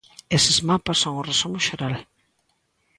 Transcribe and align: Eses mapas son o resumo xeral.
Eses 0.37 0.57
mapas 0.69 1.01
son 1.03 1.13
o 1.17 1.25
resumo 1.31 1.59
xeral. 1.67 1.95